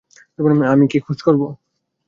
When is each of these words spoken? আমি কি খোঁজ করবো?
আমি 0.65 0.85
কি 0.87 0.97
খোঁজ 0.99 1.19
করবো? 1.21 1.47